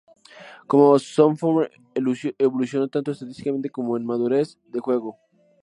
[0.65, 1.69] Como sophomore
[2.41, 5.15] evolucionó tanto estadísticamente como en madurez de juego.